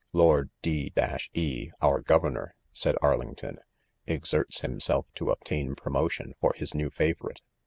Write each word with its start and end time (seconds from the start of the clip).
"Lord 0.13 0.49
D 0.63 0.91
e, 1.35 1.69
our 1.79 2.01
Governor," 2.01 2.55
said 2.73 2.95
Ar 3.03 3.19
lington, 3.19 3.59
"exerts 4.07 4.61
himself 4.61 5.05
to 5.13 5.29
obtain 5.29 5.75
promotion 5.75 6.33
for 6.39 6.55
his 6.57 6.73
new 6.73 6.89
favorite. 6.89 7.41